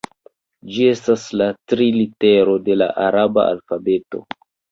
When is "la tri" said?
1.41-1.87